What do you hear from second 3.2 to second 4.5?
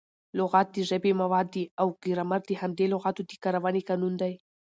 د کاروني قانون دئ.